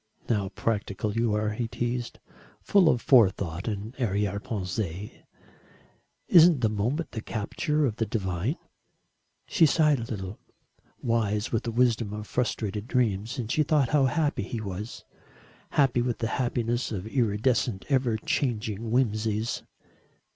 "How 0.27 0.49
practical 0.49 1.13
you 1.13 1.35
are!" 1.35 1.51
he 1.51 1.67
teased, 1.67 2.17
"full 2.59 2.89
of 2.89 3.03
forethought 3.03 3.67
and 3.67 3.93
arrière 3.97 4.39
pensées. 4.39 5.11
Isn't 6.27 6.61
the 6.61 6.69
moment 6.71 7.11
the 7.11 7.21
capture 7.21 7.85
of 7.85 7.97
the 7.97 8.07
divine?" 8.07 8.55
She 9.45 9.67
sighed 9.67 9.99
a 9.99 10.03
little 10.05 10.39
wise 11.03 11.51
with 11.51 11.65
the 11.65 11.71
wisdom 11.71 12.13
of 12.13 12.25
frustrated 12.25 12.87
dreams, 12.87 13.37
and 13.37 13.51
she 13.51 13.61
thought 13.61 13.89
how 13.89 14.05
happy 14.05 14.41
he 14.41 14.59
was 14.59 15.05
happy 15.69 16.01
with 16.01 16.17
the 16.17 16.29
happiness 16.41 16.91
of 16.91 17.05
iridescent, 17.05 17.85
ever 17.87 18.17
changing 18.17 18.89
whimsies. 18.89 19.61